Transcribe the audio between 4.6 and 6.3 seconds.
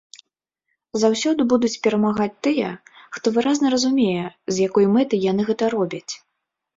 якой мэтай яны гэта робяць.